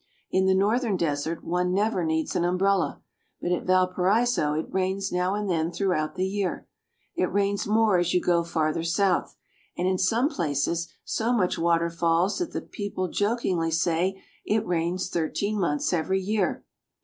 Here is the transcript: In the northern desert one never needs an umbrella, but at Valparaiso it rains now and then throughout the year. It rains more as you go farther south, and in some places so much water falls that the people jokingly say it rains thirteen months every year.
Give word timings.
In 0.31 0.47
the 0.47 0.55
northern 0.55 0.97
desert 0.97 1.43
one 1.43 1.75
never 1.75 2.03
needs 2.03 2.35
an 2.35 2.43
umbrella, 2.43 3.03
but 3.39 3.51
at 3.51 3.65
Valparaiso 3.67 4.55
it 4.55 4.65
rains 4.73 5.11
now 5.11 5.35
and 5.35 5.47
then 5.47 5.71
throughout 5.71 6.15
the 6.15 6.25
year. 6.25 6.67
It 7.15 7.31
rains 7.31 7.67
more 7.67 7.99
as 7.99 8.11
you 8.11 8.19
go 8.19 8.43
farther 8.43 8.83
south, 8.83 9.37
and 9.77 9.87
in 9.87 9.99
some 9.99 10.27
places 10.27 10.91
so 11.03 11.31
much 11.33 11.59
water 11.59 11.91
falls 11.91 12.39
that 12.39 12.51
the 12.51 12.61
people 12.61 13.09
jokingly 13.09 13.69
say 13.69 14.19
it 14.43 14.65
rains 14.65 15.07
thirteen 15.07 15.59
months 15.59 15.93
every 15.93 16.19
year. 16.19 16.63